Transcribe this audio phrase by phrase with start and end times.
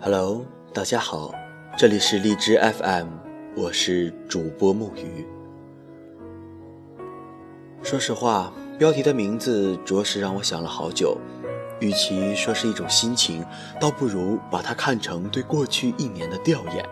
[0.00, 1.32] Hello，大家好，
[1.78, 3.06] 这里是荔枝 FM，
[3.56, 5.24] 我是主播木鱼。
[7.84, 11.16] 说实话，标题的名字着实让我想了好久。
[11.78, 13.44] 与其说是一种心情，
[13.80, 16.84] 倒不如把它看成对过去一年的吊唁，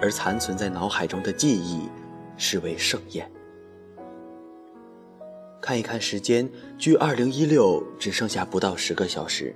[0.00, 1.88] 而残存在脑海中的记忆，
[2.36, 3.30] 视为盛宴。
[5.60, 9.54] 看一看时间，距二零一六只剩下不到十个小时。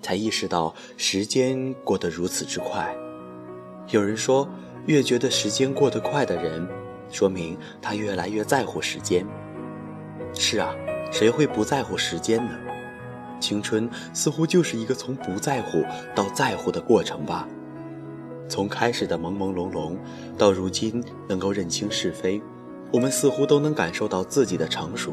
[0.00, 2.94] 才意识到时间过得如此之快。
[3.88, 4.48] 有人说，
[4.86, 6.64] 越觉得时间过得快的人，
[7.10, 9.26] 说明他越来越在乎时间。
[10.32, 10.72] 是啊，
[11.10, 12.52] 谁会不在乎时间呢？
[13.40, 15.82] 青春似乎就是一个从不在乎
[16.14, 17.48] 到在乎的过程吧。
[18.48, 19.96] 从开始的朦朦胧胧，
[20.36, 22.40] 到如今能够认清是非，
[22.92, 25.12] 我们似乎都能感受到自己的成熟。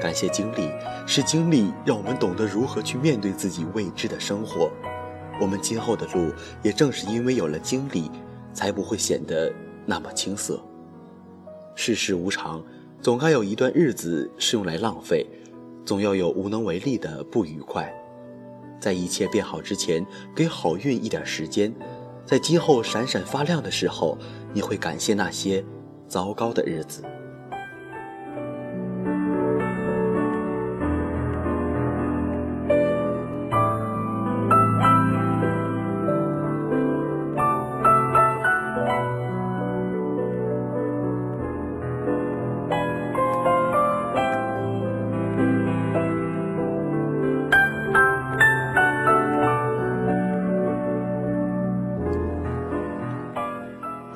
[0.00, 0.68] 感谢经历，
[1.06, 4.70] 是经历让我们懂得如何去面对自己未知的生活。
[5.40, 8.10] 我们今后的路，也正是因为有了经历，
[8.52, 9.52] 才不会显得
[9.86, 10.60] 那么青涩。
[11.74, 12.62] 世事无常，
[13.00, 15.26] 总该有一段日子是用来浪费，
[15.84, 17.90] 总要有无能为力的不愉快。
[18.80, 20.04] 在一切变好之前，
[20.34, 21.70] 给好运一点时间，
[22.30, 24.16] 在今后闪闪发亮的时候，
[24.54, 25.64] 你会感谢那些
[26.06, 27.02] 糟糕的日子。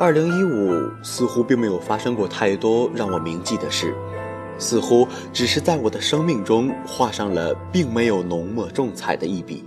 [0.05, 3.95] 二零一五似乎并没有发生过太多让我铭记的事，
[4.59, 9.65] 似乎只是在我的生命中画上了并没有浓墨重彩的一笔。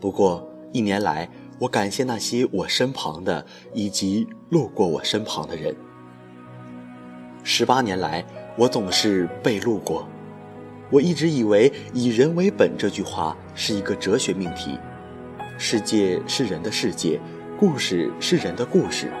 [0.00, 5.72] 不过一年来，我感谢那些我身旁的以及路过我身旁的人。
[7.44, 10.04] 十八年来，我总是被路过。
[10.90, 14.76] 我一直以为“以人为本”这句话是一个哲学命题，
[15.56, 17.20] 世界是人的世界，
[17.56, 19.12] 故事是人的故事。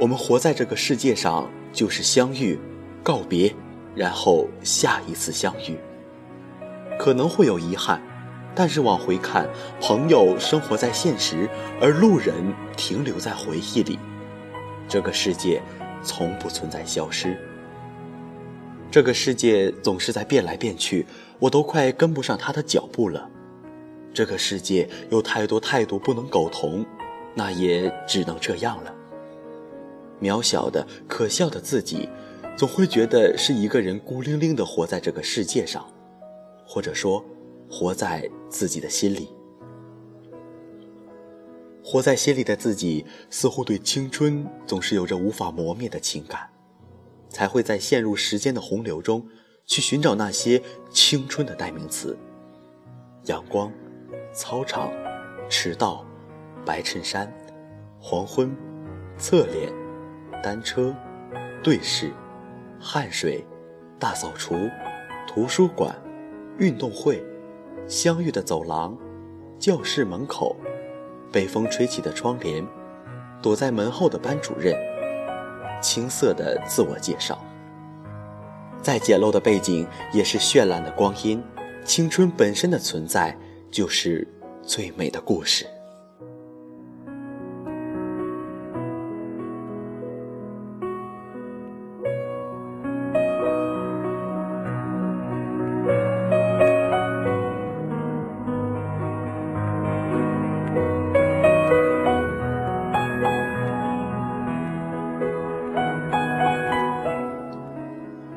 [0.00, 2.58] 我们活在这个世界上，就是相遇、
[3.02, 3.54] 告别，
[3.94, 5.78] 然后下一次相遇。
[6.98, 8.02] 可能会有遗憾，
[8.54, 9.48] 但是往回看，
[9.80, 11.48] 朋友生活在现实，
[11.80, 12.34] 而路人
[12.76, 13.98] 停留在回忆里。
[14.88, 15.62] 这个世界
[16.02, 17.38] 从不存在消失。
[18.90, 21.06] 这个世界总是在变来变去，
[21.38, 23.28] 我都快跟不上他的脚步了。
[24.12, 26.84] 这个世界有太多太多不能苟同，
[27.34, 28.94] 那也只能这样了。
[30.20, 32.08] 渺小的、可笑的自己，
[32.56, 35.86] 总会觉得是一个人孤零零地活在这个世界上，
[36.66, 37.24] 或者说，
[37.70, 39.28] 活在自己的心里。
[41.82, 46.48] 活在心里的自己，似乎对青春总是有着无法磨灭的情感，
[47.28, 49.26] 才会在陷入时间的洪流中，
[49.66, 52.16] 去寻找那些青春的代名词：
[53.26, 53.70] 阳光、
[54.32, 54.90] 操场、
[55.50, 56.06] 迟到、
[56.64, 57.30] 白衬衫、
[58.00, 58.56] 黄昏、
[59.18, 59.83] 侧脸。
[60.44, 60.94] 单车、
[61.62, 62.12] 对视、
[62.78, 63.42] 汗水、
[63.98, 64.68] 大扫除、
[65.26, 65.96] 图书馆、
[66.58, 67.24] 运动会、
[67.88, 68.94] 相遇的走廊、
[69.58, 70.54] 教室门口、
[71.32, 72.62] 被风吹起的窗帘、
[73.40, 74.76] 躲在门后的班主任、
[75.80, 77.42] 青涩的自我介绍。
[78.82, 81.42] 再简陋的背景也是绚烂的光阴。
[81.86, 83.34] 青春本身的存在
[83.70, 84.28] 就是
[84.62, 85.66] 最美的故事。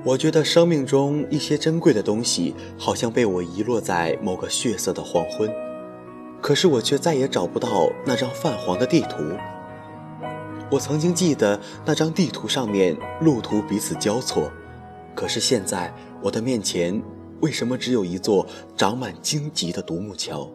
[0.08, 5.54] 我觉得生命中一些珍贵的东西，好像被我遗落在某个血色的黄昏，
[6.42, 9.18] 可是我却再也找不到那张泛黄的地图。
[10.72, 14.50] 我曾经记得那张地图上面路途彼此交错，
[15.14, 17.04] 可是现在我的面前
[17.42, 20.50] 为什么只有一座长满荆棘的独木桥？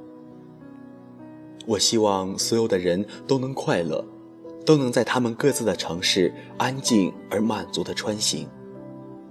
[1.67, 4.03] 我希望所有的人都能快乐，
[4.65, 8.49] 都能在他们各自的城市安静而满足地穿行。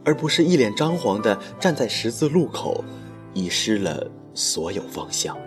[0.04, 2.84] 而不是一脸张皇的站在十字路口，
[3.34, 5.38] 遗失了所有方向。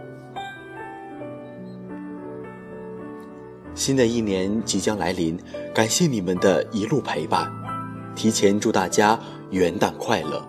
[3.75, 5.37] 新的一年即将来临，
[5.75, 7.51] 感谢你们的一路陪伴，
[8.15, 9.19] 提前祝大家
[9.51, 10.47] 元旦快乐。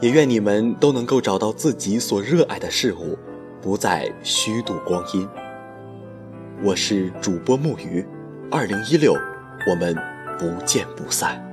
[0.00, 3.18] 也愿你们都能够找到自己所热爱的事物，
[3.60, 5.28] 不再虚度光阴。
[6.62, 8.04] 我是主播木鱼，
[8.50, 9.14] 二零一六，
[9.68, 9.94] 我们
[10.38, 11.49] 不见不散。